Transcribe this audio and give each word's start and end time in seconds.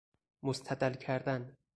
مستدل 0.43 0.93
کردن 0.93 1.57